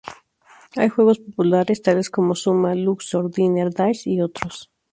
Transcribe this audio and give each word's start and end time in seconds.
Hay 0.77 0.89
juegos 0.89 1.19
populares, 1.19 1.83
tales 1.83 2.09
como 2.09 2.35
Zuma, 2.35 2.73
Luxor, 2.73 3.29
Diner 3.29 3.69
Dash 3.71 4.07
y 4.07 4.19
otros. 4.21 4.71